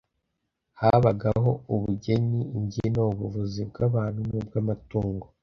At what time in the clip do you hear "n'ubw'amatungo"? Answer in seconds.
4.29-5.25